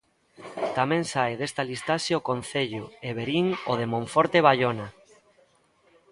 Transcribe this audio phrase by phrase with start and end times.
[0.77, 4.87] Tamén sae desta listaxe o concello e Verín o de Monforte e Baiona.